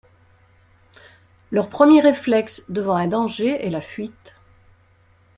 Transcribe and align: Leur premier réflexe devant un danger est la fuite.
Leur 1.51 1.69
premier 1.69 2.01
réflexe 2.01 2.63
devant 2.69 2.95
un 2.95 3.07
danger 3.07 3.63
est 3.63 3.69
la 3.69 3.81
fuite. 3.81 4.33